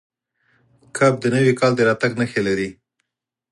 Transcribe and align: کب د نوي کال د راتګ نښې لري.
کب 0.97 1.13
د 1.21 1.25
نوي 1.35 1.53
کال 1.59 1.71
د 1.75 1.79
راتګ 1.89 2.11
نښې 2.19 2.41
لري. 2.47 2.69